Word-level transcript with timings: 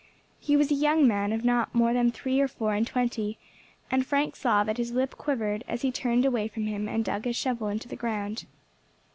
He 0.39 0.57
was 0.57 0.71
a 0.71 0.73
young 0.73 1.07
man 1.07 1.31
of 1.31 1.45
not 1.45 1.75
more 1.75 1.93
than 1.93 2.09
three 2.09 2.39
or 2.41 2.47
four 2.47 2.73
and 2.73 2.87
twenty, 2.87 3.37
and 3.91 4.03
Frank 4.03 4.35
saw 4.35 4.63
that 4.63 4.77
his 4.77 4.93
lip 4.93 5.11
quivered 5.15 5.63
as 5.67 5.83
he 5.83 5.91
turned 5.91 6.25
away 6.25 6.47
from 6.47 6.65
him 6.65 6.89
and 6.89 7.05
dug 7.05 7.25
his 7.25 7.35
shovel 7.35 7.67
into 7.67 7.87
the 7.87 7.95
ground. 7.95 8.45